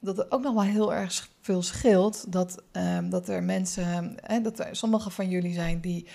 [0.00, 4.40] dat het ook nog wel heel erg veel scheelt dat, ehm, dat er mensen, hè,
[4.40, 6.06] dat er sommige van jullie zijn die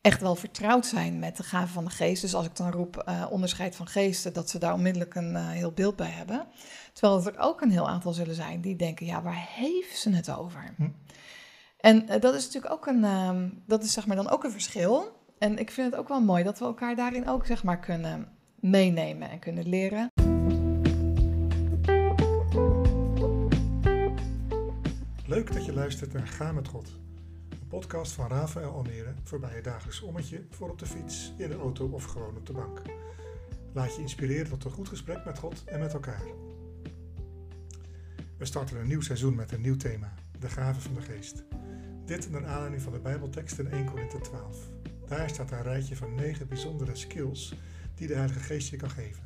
[0.00, 2.22] echt wel vertrouwd zijn met de gaven van de geest.
[2.22, 5.48] Dus als ik dan roep eh, onderscheid van geesten, dat ze daar onmiddellijk een eh,
[5.48, 6.46] heel beeld bij hebben.
[6.92, 10.30] Terwijl er ook een heel aantal zullen zijn die denken, ja, waar heeft ze het
[10.30, 10.74] over?
[10.76, 10.88] Hm.
[11.76, 14.50] En eh, dat is natuurlijk ook een, ehm, dat is zeg maar dan ook een
[14.50, 15.22] verschil.
[15.38, 18.28] En ik vind het ook wel mooi dat we elkaar daarin ook zeg maar kunnen
[18.60, 20.23] meenemen en kunnen leren.
[25.26, 26.98] Leuk dat je luistert naar Ga met God.
[27.48, 31.56] Een podcast van Rafael Almere voorbij je dagelijks ommetje voor op de fiets, in de
[31.56, 32.82] auto of gewoon op de bank.
[33.72, 36.22] Laat je inspireren tot een goed gesprek met God en met elkaar.
[38.36, 41.44] We starten een nieuw seizoen met een nieuw thema, de gaven van de geest.
[42.04, 44.56] Dit naar aanleiding van de Bijbeltekst in 1 Korinthe 12.
[45.06, 47.54] Daar staat een rijtje van negen bijzondere skills
[47.94, 49.22] die de Heilige Geest je kan geven.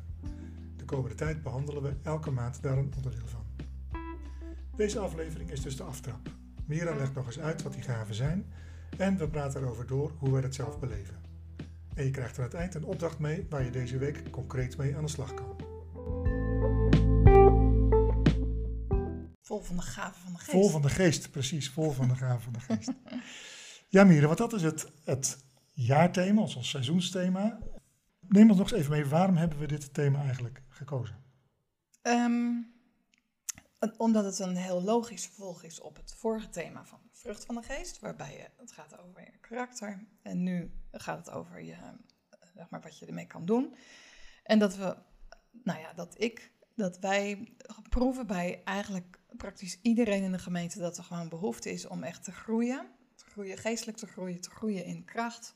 [0.77, 3.48] De komende tijd behandelen we elke maand daar een onderdeel van.
[4.79, 6.31] Deze aflevering is dus de aftrap.
[6.67, 8.53] Mira legt nog eens uit wat die gaven zijn
[8.97, 11.15] en we praten erover door hoe wij het zelf beleven.
[11.95, 14.97] En je krijgt aan het eind een opdracht mee waar je deze week concreet mee
[14.97, 15.57] aan de slag kan.
[19.43, 20.51] Vol van de gaven van de geest.
[20.51, 22.93] Vol van de geest, precies, vol van de gaven van de geest.
[23.89, 27.59] Ja, Mira, want dat is het, het jaarthema, ons, ons seizoensthema.
[28.29, 31.17] Neem ons nog eens even mee, waarom hebben we dit thema eigenlijk gekozen?
[32.03, 32.51] Ehm,
[33.97, 37.63] omdat het een heel logisch vervolg is op het vorige thema van vrucht van de
[37.63, 40.07] geest, waarbij het gaat over je karakter.
[40.23, 41.89] En nu gaat het over je, eh,
[42.55, 43.75] zeg maar, wat je ermee kan doen.
[44.43, 44.97] En dat we,
[45.53, 47.55] nou ja, dat ik, dat wij
[47.89, 52.25] proeven bij eigenlijk praktisch iedereen in de gemeente dat er gewoon behoefte is om echt
[52.25, 55.53] te groeien, te groeien, geestelijk te groeien, te groeien in kracht,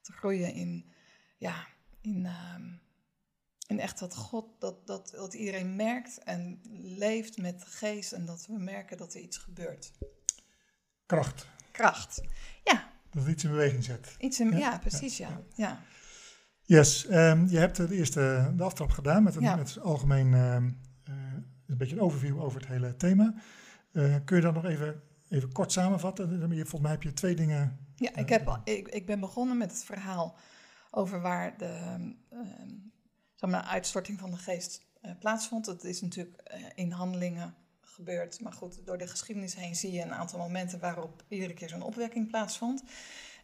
[0.00, 0.92] te groeien in,
[1.38, 1.66] ja,
[2.00, 2.76] in, ehm,
[3.66, 6.60] in echt dat God, dat, dat, dat iedereen merkt en
[6.98, 9.92] leeft met de geest en dat we merken dat er iets gebeurt.
[11.06, 12.22] Kracht, Kracht.
[12.64, 14.14] Ja, dat het iets in beweging zet.
[14.18, 15.42] iets in, ja, Ja, precies, ja, ja.
[15.54, 15.80] ja.
[16.64, 19.56] Yes, ehm, je hebt de eerste de aftrap gedaan met een, Ja.
[19.56, 20.70] met algemeen ehm,
[21.04, 21.14] eh,
[21.66, 23.34] een beetje een overview over het hele thema.
[23.92, 26.28] Eh, kun je dat nog even, even kort samenvatten?
[26.50, 27.78] Volgens mij heb je twee dingen.
[27.96, 30.36] Ja, ik, heb, al- ik, ik ben begonnen met het verhaal
[30.90, 32.10] over waar de ehm,
[33.42, 35.64] zeg maar, uitstorting van de geest eh, plaatsvond.
[35.64, 38.40] Dat is natuurlijk eh, in handelingen gebeurd.
[38.40, 41.82] Maar goed, door de geschiedenis heen zie je een aantal momenten waarop iedere keer zo'n
[41.82, 42.82] opwekking plaatsvond.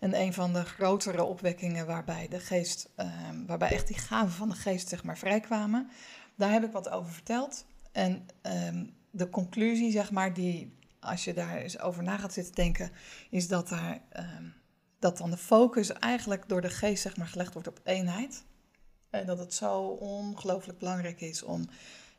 [0.01, 4.49] En een van de grotere opwekkingen waarbij de geest, ehm, waarbij echt die gaven van
[4.49, 5.91] de geest zeg maar vrijkwamen,
[6.37, 7.67] daar heb ik wat over verteld.
[7.93, 12.55] En ehm, de conclusie, zeg maar, die als je daar eens over na gaat zitten
[12.55, 12.91] denken,
[13.31, 14.49] is dat daar ehm,
[14.99, 18.45] dat dan de focus eigenlijk door de geest zeg maar gelegd wordt op eenheid.
[19.11, 21.69] En dat het zo ongelooflijk belangrijk is om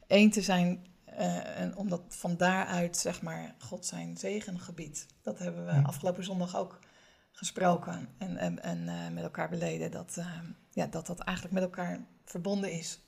[0.07, 5.05] één te zijn eh, en omdat van daaruit zeg maar God zijn zegen gebiedt.
[5.21, 6.79] Dat hebben we afgelopen zondag ook
[7.31, 9.91] gesproken en, en, en eh, met elkaar beleden.
[9.91, 10.39] Dat, eh,
[10.71, 12.99] ja, dat dat eigenlijk met elkaar verbonden is.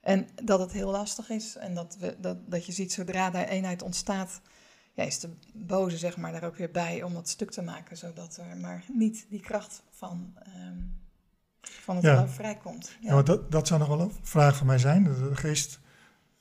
[0.00, 3.48] En dat het heel lastig is en dat, we, dat, dat je ziet zodra daar
[3.48, 4.40] eenheid ontstaat,
[4.92, 7.96] ja, is de boze zeg maar daar ook weer bij om dat stuk te maken,
[7.96, 10.78] zodat er maar niet die kracht van, ehm,
[11.68, 12.14] van het Ja.
[12.14, 12.96] geloof vrijkomt.
[13.00, 13.14] Ja.
[13.14, 15.04] want dat, dat zou nog wel een vraag van mij zijn.
[15.04, 15.80] De, de geest,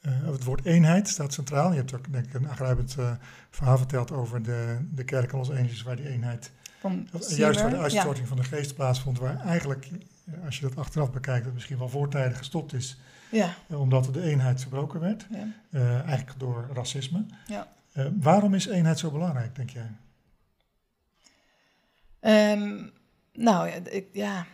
[0.02, 1.70] eh, het woord eenheid staat centraal.
[1.72, 3.12] Je hebt ook denk ik een aangrijpend eh,
[3.50, 7.70] verhaal verteld over de, de kerk in Los Angeles, waar die eenheid, Van juist waar
[7.70, 9.90] de uitstorting van de geest plaatsvond, waar eigenlijk,
[10.26, 12.98] eh, als je dat achteraf bekijkt, het misschien wel voortijdig gestopt is,
[13.32, 15.28] Ja, eh, omdat de eenheid verbroken werd.
[15.30, 17.26] ja, Eh, eigenlijk door racisme.
[17.48, 17.68] ja.
[17.94, 19.92] Eh, waarom is eenheid zo belangrijk, denk jij?
[22.20, 22.88] Ehm,
[23.34, 24.46] nou ja, ik, ja,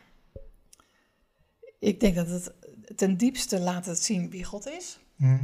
[1.80, 2.54] ik denk dat het
[2.96, 5.00] ten diepste laat het zien wie God is.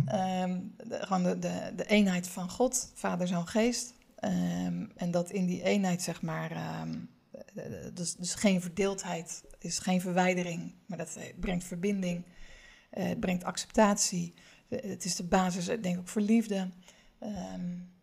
[0.06, 3.94] Ehm, de, gewoon de, de, de eenheid van God, Vader, Zoon, Geest.
[4.16, 6.96] Ehm, en dat in die eenheid, zeg maar, ehm,
[7.56, 7.64] eh,
[7.94, 12.24] dus, dus geen verdeeldheid, is geen verwijdering, maar dat eh, brengt verbinding,
[12.90, 14.34] eh, het brengt acceptatie.
[14.70, 16.70] Eh, Het is de basis, ik denk ook voor liefde.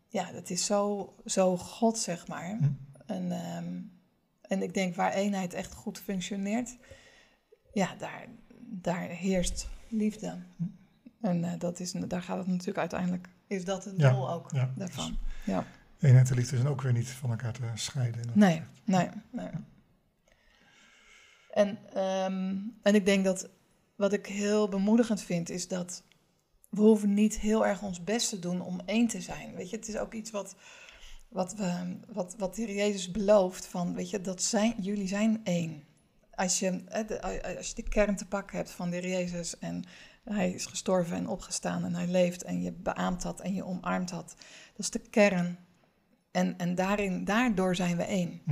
[0.08, 2.58] Ja, dat is zo, zo God, zeg maar.
[2.58, 2.70] Hm.
[3.06, 3.32] En,
[4.40, 6.76] en ik denk waar eenheid echt goed functioneert,
[7.72, 8.26] ja, daar,
[8.60, 10.38] daar heerst liefde.
[10.56, 10.64] Hm.
[11.20, 14.50] En eh, dat is, daar gaat het natuurlijk uiteindelijk, is dat het Ja, doel ook
[14.50, 15.18] ja, daarvan.
[15.44, 15.66] Ja.
[15.98, 18.20] Eenheid en liefde zijn ook weer niet van elkaar te scheiden.
[18.34, 19.50] Nee, nee, nee.
[21.50, 23.50] En, ehm, en ik denk dat
[23.96, 26.02] wat ik heel bemoedigend vind, is dat
[26.68, 29.54] we hoeven niet heel erg ons best te doen om één te zijn.
[29.54, 30.56] Weet je, het is ook iets wat,
[31.28, 35.84] wat, we, wat, wat Jezus belooft, van, weet je, dat zijn, jullie zijn één.
[36.34, 36.84] Als je,
[37.56, 39.84] als je de kern te pakken hebt van de Jezus en
[40.24, 44.08] Hij is gestorven en opgestaan en hij leeft en je beaamt dat en je omarmt
[44.08, 44.34] dat.
[44.70, 45.58] Dat is de kern.
[46.30, 48.42] En, en daarin, daardoor zijn we één.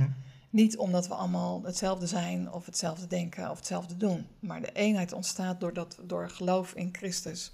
[0.49, 4.27] Niet omdat we allemaal hetzelfde zijn of hetzelfde denken of hetzelfde doen.
[4.39, 7.53] Maar de eenheid ontstaat door, dat, door geloof in Christus.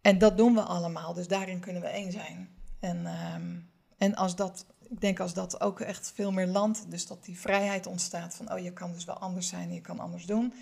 [0.00, 2.48] En dat doen we allemaal, dus daarin kunnen we één zijn.
[2.80, 3.58] En, ehm,
[3.98, 7.38] en als dat, ik denk als dat ook echt veel meer landt, dus dat die
[7.38, 10.54] vrijheid ontstaat van, oh je kan dus wel anders zijn je kan anders doen.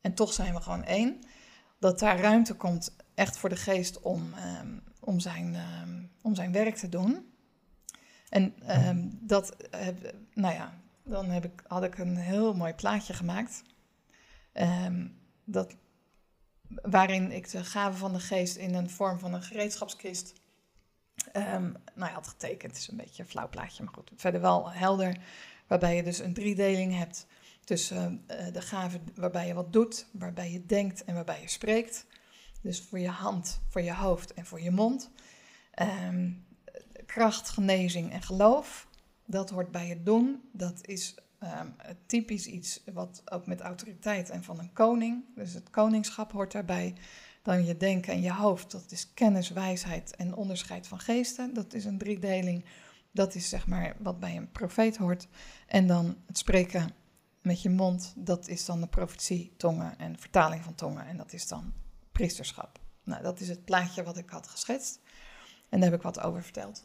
[0.00, 1.20] En toch zijn we gewoon één.
[1.78, 6.52] Dat daar ruimte komt echt voor de geest om, ehm, om, zijn, ehm, om zijn
[6.52, 7.32] werk te doen.
[8.28, 13.14] En ehm, dat, heb, nou ja, dan heb ik, had ik een heel mooi plaatje
[13.14, 13.62] gemaakt.
[15.44, 15.76] Dat,
[16.68, 20.39] waarin ik de gave van de geest in een vorm van een gereedschapskist
[21.32, 22.72] ehm, nou ja, had getekend.
[22.72, 24.10] Het is een beetje een flauw plaatje, maar goed.
[24.16, 25.16] Verder wel helder,
[25.66, 27.26] waarbij je dus een driedeling hebt
[27.64, 32.06] tussen eh, de gave waarbij je wat doet, waarbij je denkt en waarbij je spreekt.
[32.62, 35.10] Dus voor je hand, voor je hoofd en voor je mond.
[35.70, 36.30] Ehm,
[37.06, 38.88] kracht, genezing en geloof,
[39.26, 40.42] dat hoort bij het doen.
[40.52, 41.66] Dat is ehm,
[42.06, 46.94] typisch iets wat ook met autoriteit en van een koning, dus het koningschap hoort daarbij.
[47.42, 51.54] Dan je denken en je hoofd, dat is kennis, wijsheid en onderscheid van geesten.
[51.54, 52.64] Dat is een driedeling.
[53.10, 55.28] Dat is zeg maar wat bij een profeet hoort.
[55.66, 56.90] En dan het spreken
[57.42, 61.06] met je mond, dat is dan de profetie, tongen en vertaling van tongen.
[61.06, 61.72] En dat is dan
[62.12, 62.78] priesterschap.
[63.04, 65.00] Nou, dat is het plaatje wat ik had geschetst.
[65.68, 66.84] En daar heb ik wat over verteld.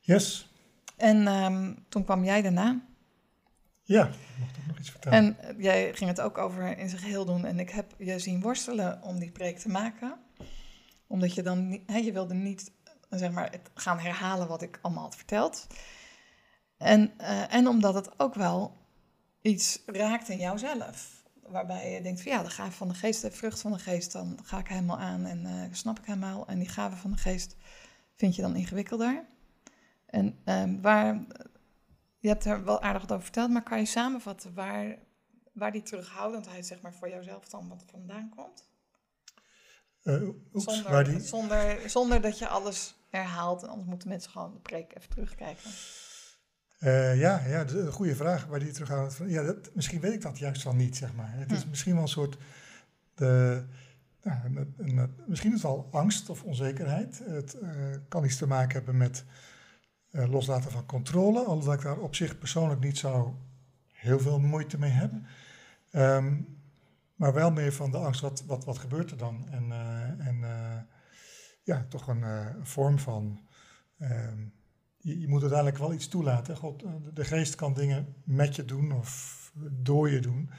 [0.00, 0.52] Yes.
[0.96, 2.93] En ehm, toen kwam jij daarna.
[3.86, 5.18] Ja, ik mocht ook nog iets vertellen.
[5.18, 7.44] En eh, jij ging het ook over in zijn geheel doen.
[7.44, 10.14] En ik heb je zien worstelen om die preek te maken.
[11.06, 14.62] Omdat je dan, niet- hè, je wilde niet, eh, zeg maar, het gaan herhalen wat
[14.62, 15.66] ik allemaal had verteld.
[16.76, 18.76] En, eh, en omdat het ook wel
[19.40, 21.22] iets raakt in jouzelf.
[21.46, 24.12] Waarbij je denkt van ja, de gave van de geest, de vrucht van de geest,
[24.12, 26.46] dan ga ik helemaal aan en snap ik helemaal.
[26.46, 27.56] En die gave van de geest
[28.16, 29.24] vind je dan ingewikkelder.
[30.06, 31.24] En ehm, waar,
[32.24, 34.96] je hebt er wel aardig wat over verteld, maar kan je samenvatten waar,
[35.52, 38.68] waar die terughoudendheid zeg maar, voor jouzelf dan wat vandaan komt?
[40.02, 41.20] Eh, oeps, Zonder, waar die...
[41.20, 45.70] zonder, zonder dat je alles herhaalt, en anders moeten mensen gewoon de preek even terugkijken.
[46.78, 48.46] Eh, ja, ja, de- een goede vraag.
[48.46, 49.18] Waar die terug aan het.
[49.26, 51.32] Ja, dat, misschien weet ik dat juist wel niet, zeg maar.
[51.34, 51.68] Het is Hm.
[51.68, 52.36] misschien wel een soort.
[53.14, 53.64] De,
[54.22, 57.18] ja, een- een- een- misschien is het wel angst of onzekerheid.
[57.24, 57.70] Het eh,
[58.08, 59.24] kan iets te maken hebben met
[60.14, 61.44] eh, loslaten van controle.
[61.44, 63.38] Alhoewel ik daar op zich persoonlijk niet zo
[63.92, 65.12] heel veel moeite mee heb.
[65.90, 66.40] Ehm,
[67.14, 69.48] maar wel meer van de angst, wat, wat, wat gebeurt er dan?
[69.50, 70.80] En, eh, en eh,
[71.62, 72.24] ja, toch een
[72.66, 73.40] vorm van.
[73.98, 74.38] ehm,
[74.98, 76.56] je, moet uiteindelijk wel iets toelaten.
[76.56, 76.84] God,
[77.14, 80.50] de- geest kan dingen met je doen of door je doen,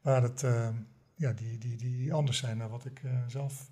[0.00, 0.68] waar het, eh,
[1.14, 3.70] ja, die, die, die anders zijn dan wat ik zelf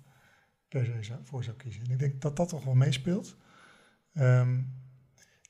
[0.67, 1.83] per se zou- voor zou kiezen.
[1.83, 3.37] En ik denk dat dat toch wel meespeelt.
[4.13, 4.61] Ehm,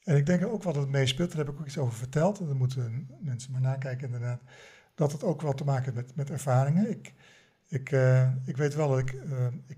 [0.08, 2.40] en ik denk ook wel dat het meespeelt, daar heb ik ook iets over verteld,
[2.40, 4.42] en dan moeten mensen maar nakijken inderdaad,
[4.96, 6.90] dat het ook wel te maken heeft met, met ervaringen.
[6.90, 7.14] Ik,
[7.68, 9.78] ik, eh, ik weet wel dat ik, eh, ik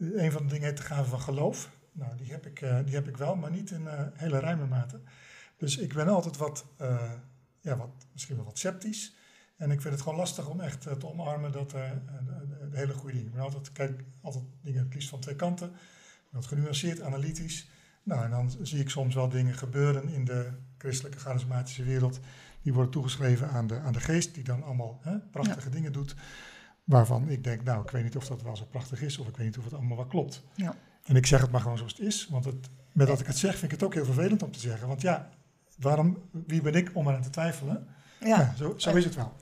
[0.00, 1.70] een van de dingen heet de gave van geloof.
[1.92, 5.00] Nou, die heb ik, eh, die heb ik wel, maar niet in hele ruime mate.
[5.56, 6.66] Dus ik ben altijd wat,
[7.60, 9.16] ja, wat, misschien wel wat sceptisch.
[9.56, 11.90] En ik vind het gewoon lastig om echt te omarmen dat de,
[12.70, 13.28] hele goede dingen.
[13.28, 15.72] Ik ben altijd, kijk altijd dingen het liefst van twee kanten.
[16.30, 17.68] Wat genuanceerd, analytisch.
[18.06, 22.20] Nou, en dan zie ik soms wel dingen gebeuren in de christelijke charismatische wereld.
[22.62, 26.14] Die worden toegeschreven aan de, aan de geest, die dan allemaal hè, prachtige dingen doet.
[26.84, 29.36] Waarvan ik denk, nou, ik weet niet of dat wel zo prachtig is, of ik
[29.36, 30.42] weet niet of het allemaal wel klopt.
[30.54, 30.74] Ja.
[31.04, 33.38] En ik zeg het maar gewoon zoals het is, want het, met dat ik het
[33.38, 34.88] zeg, vind ik het ook heel vervelend om te zeggen.
[34.88, 35.28] Want ja,
[35.78, 37.86] waarom, wie ben ik om eraan te twijfelen?
[38.20, 39.32] Ja, Ja, zo, zo is het wel.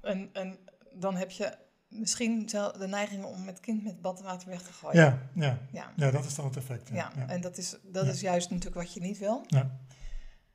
[0.00, 0.58] En, en
[0.92, 1.56] dan heb je
[1.88, 5.00] misschien de neiging om het kind met badwater weg te gooien.
[5.00, 5.92] Ja, ja, ja.
[5.96, 6.88] ja, dat is dan het effect.
[6.88, 7.28] Ja, Ja, ja.
[7.28, 9.44] en dat is, dat is juist natuurlijk wat je niet wil.
[9.46, 9.78] Ja.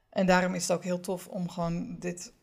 [0.09, 2.33] En daarom is het ook heel tof om gewoon dit,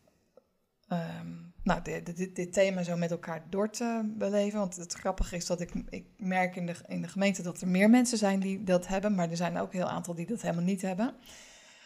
[0.87, 1.27] ehm,
[1.63, 4.59] nou, dit, dit, dit thema zo met elkaar door te beleven.
[4.59, 7.67] Want het grappige is dat ik, ik merk in de, in de gemeente dat er
[7.67, 10.41] meer mensen zijn die dat hebben, maar er zijn ook een heel aantal die dat
[10.41, 11.15] helemaal niet hebben.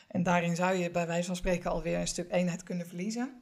[0.08, 3.42] En daarin zou je bij wijze van spreken alweer een stuk eenheid kunnen verliezen.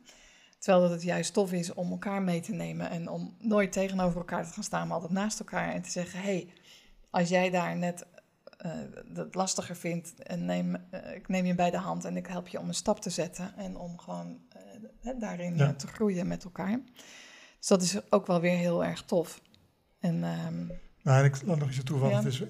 [0.64, 4.18] Terwijl dat het juist tof is om elkaar mee te nemen en om nooit tegenover
[4.18, 6.48] elkaar te gaan staan, maar altijd naast elkaar en te zeggen: hé, hey,
[7.10, 8.06] als jij daar net
[8.58, 8.72] eh,
[9.06, 12.48] dat lastiger vindt, en neem, eh, ik neem je bij de hand en ik help
[12.48, 14.38] je om een stap te zetten en om gewoon
[15.02, 15.68] eh, daarin Ja.
[15.68, 16.80] eh, te groeien met elkaar.
[17.60, 19.42] Dus dat is ook wel weer heel erg tof.
[20.00, 20.66] En ehm,
[21.02, 22.18] Nou, en ik laat nog iets toe, want Ja.
[22.18, 22.42] het is,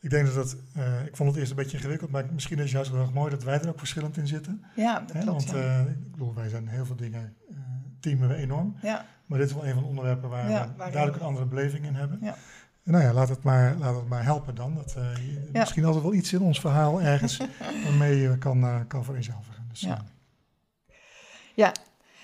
[0.00, 2.62] ik denk dat dat, eh, ik vond het eerst een beetje ingewikkeld, maar misschien is
[2.62, 4.62] het juist wel erg mooi dat wij er ook verschillend in zitten.
[4.76, 5.20] ja, dat Hè?
[5.22, 5.44] klopt.
[5.44, 5.78] Want ja.
[5.84, 7.45] eh, ik bedoel, wij zijn heel veel dingen, eh,
[8.10, 8.76] teamen we enorm.
[8.82, 11.46] Ja, Maar dit is wel een van de onderwerpen waar Ja, we duidelijk een andere
[11.46, 12.18] beleving in hebben.
[12.22, 12.34] Ja.
[12.82, 14.74] Nou ja, laat het maar, laat het maar helpen dan.
[14.74, 15.60] Dat, je- Ja.
[15.60, 17.36] Misschien altijd wel iets in ons verhaal ergens
[17.84, 19.64] waarmee je kan, eh, kan vereenzelvigen.
[19.68, 20.02] Dus, Ja.
[21.56, 21.70] eh,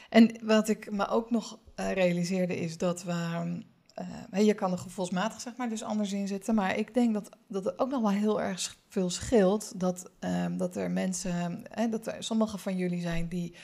[0.09, 3.13] En wat ik me ook nog realiseerde is dat we.
[4.45, 6.55] je kan er gevoelsmatig zeg maar dus anders in zitten.
[6.55, 9.81] Maar ik denk dat, dat het ook nog wel heel erg veel scheelt.
[9.81, 13.55] Dat, ehm, dat er mensen, dat er sommige van jullie zijn die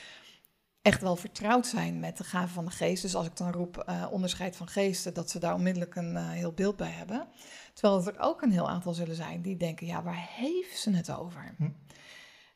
[0.81, 3.01] echt wel vertrouwd zijn met de gaven van de geest.
[3.01, 6.29] Dus als ik dan roep eh, onderscheid van geesten, dat ze daar onmiddellijk een eh,
[6.29, 7.27] heel beeld bij hebben.
[7.73, 11.11] Terwijl er ook een heel aantal zullen zijn die denken, ja, waar heeft ze het
[11.11, 11.53] over?
[11.57, 11.69] Hm.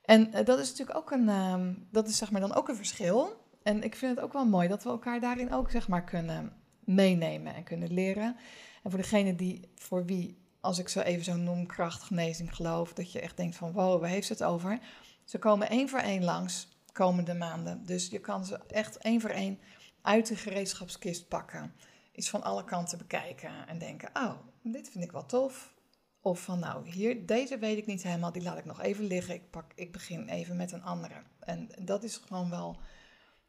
[0.01, 2.75] En eh, dat is natuurlijk ook een, ehm, dat is zeg maar dan ook een
[2.75, 3.41] verschil.
[3.63, 6.53] En ik vind het ook wel mooi dat we elkaar daarin ook zeg maar kunnen
[6.79, 8.35] meenemen en kunnen leren.
[8.83, 13.11] En voor degene die, voor wie, als ik zo even zo noem, krachtgenezing geloof, dat
[13.11, 14.79] je echt denkt van wow, waar heeft ze het over?
[15.23, 17.85] Ze komen één voor één langs komende maanden.
[17.85, 19.59] Dus je kan ze echt één voor één
[20.01, 21.73] uit de gereedschapskist pakken.
[22.11, 25.73] Iets van alle kanten bekijken en denken, oh, dit vind ik wel tof.
[26.21, 29.33] Of van nou, hier, deze weet ik niet helemaal, die laat ik nog even liggen.
[29.33, 31.23] Ik, pak, ik begin even met een andere.
[31.39, 32.77] En dat is gewoon wel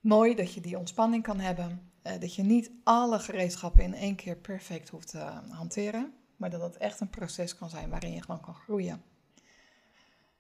[0.01, 1.93] mooi dat je die ontspanning kan hebben.
[2.03, 6.15] eh, dat je niet alle gereedschappen in één keer perfect hoeft te hanteren.
[6.37, 9.03] Maar dat het echt een proces kan zijn waarin je gewoon kan groeien.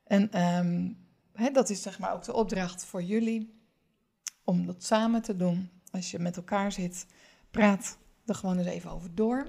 [0.05, 0.93] En ehm,
[1.35, 3.63] hè, dat is zeg maar ook de opdracht voor jullie.
[4.45, 5.71] Om dat samen te doen.
[5.91, 7.07] Als je met elkaar zit,
[7.51, 9.47] praat er gewoon eens even over door.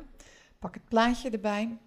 [0.60, 1.77] Pak het plaatje erbij.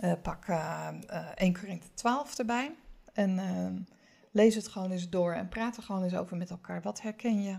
[0.00, 2.74] Eh, pak eh, eh, 1 Korinthe 12 erbij.
[3.12, 3.86] En
[4.30, 6.82] lees het gewoon eens door en praat er gewoon eens over met elkaar.
[6.82, 7.58] Wat herken je?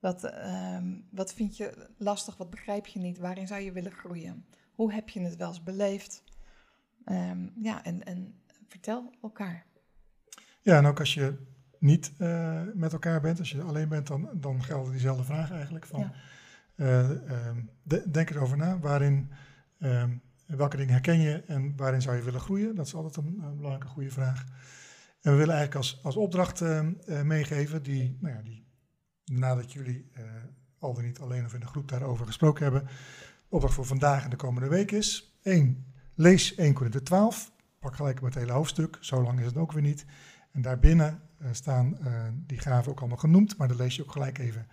[0.00, 2.36] Wat, ehm, wat vind je lastig?
[2.36, 3.18] Wat begrijp je niet?
[3.18, 4.46] Waarin zou je willen groeien?
[4.74, 6.22] Hoe heb je het wel eens beleefd?
[7.04, 9.66] Ehm, ja, en, en vertel elkaar.
[10.60, 11.46] Ja, en ook als je
[11.78, 15.86] niet eh, met elkaar bent, als je alleen bent, dan, dan gelden diezelfde vragen eigenlijk.
[15.86, 16.12] Van, Ja.
[16.74, 19.30] eh, ehm, de- denk erover na, waarin,
[19.78, 22.74] ehm, welke dingen herken je en waarin zou je willen groeien?
[22.74, 24.44] Dat is altijd een, een belangrijke goede vraag.
[25.20, 28.66] En we willen eigenlijk als, als opdracht ehm, eh, meegeven, die, nou ja, die
[29.24, 30.10] nadat jullie
[30.78, 32.90] al dan niet alleen of in de groep daarover gesproken hebben, de
[33.48, 35.86] opdracht voor vandaag en de komende week is: 1.
[36.14, 37.52] Lees 1 Korinthe 12.
[37.78, 40.04] Pak gelijk met het hele hoofdstuk, zo lang is het ook weer niet.
[40.58, 42.12] En daarbinnen eh, staan eh,
[42.46, 44.68] die gaven ook allemaal genoemd, maar dan lees je ook gelijk even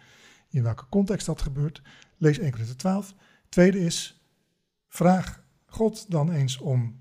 [0.50, 1.82] in welke context dat gebeurt.
[2.18, 3.16] Lees 1 Korinthe 12.
[3.50, 4.26] Tweede is,
[4.88, 7.00] vraag God dan eens om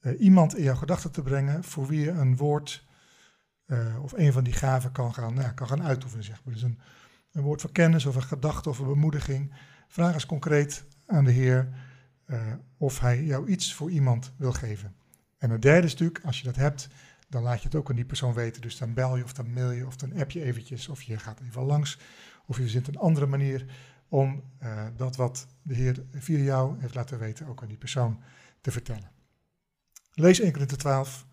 [0.00, 2.84] eh, iemand in jouw gedachten te brengen voor wie je een woord
[4.02, 6.24] of een van die gaven kan gaan, nou, kan gaan uitoefenen.
[6.24, 6.54] Zeg maar.
[6.54, 6.78] Dus een,
[7.32, 9.52] een woord van kennis of een gedachte of een bemoediging.
[9.88, 11.68] Vraag eens concreet aan de Heer
[12.76, 14.94] of Hij jou iets voor iemand wil geven.
[15.38, 16.88] En het derde stuk, als je dat hebt,
[17.32, 18.62] dan laat je het ook aan die persoon weten.
[18.62, 21.18] Dus dan bel je of dan mail je of dan app je eventjes of je
[21.18, 21.98] gaat even langs.
[22.46, 23.66] Of je verzint een andere manier
[24.08, 28.22] om eh, dat wat de Heer via jou heeft laten weten ook aan die persoon
[28.60, 29.10] te vertellen.
[30.12, 31.26] Lees 1 Korinthe 12.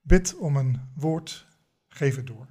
[0.00, 1.46] Bid om een woord,
[1.88, 2.46] geef het door.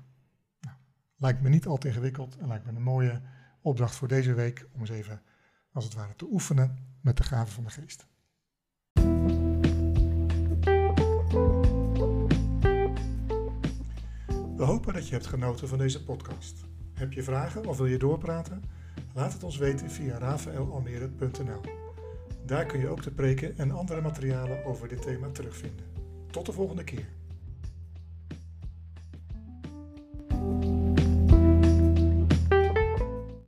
[0.59, 0.77] Nou,
[1.15, 3.21] lijkt me niet al te ingewikkeld en lijkt me een mooie
[3.61, 5.21] opdracht voor deze week om eens even,
[5.71, 8.07] als het ware, te oefenen met de gaven van de geest.
[14.57, 16.65] We hopen dat je hebt genoten van deze podcast.
[16.93, 18.63] Heb je vragen of wil je doorpraten?
[19.13, 21.61] Laat het ons weten via rafaelalmere.nl.
[22.45, 25.85] Daar kun je ook de preken en andere materialen over dit thema terugvinden.
[26.31, 27.07] Tot de volgende keer.